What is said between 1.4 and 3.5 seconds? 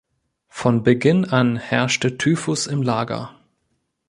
herrschte Typhus im Lager.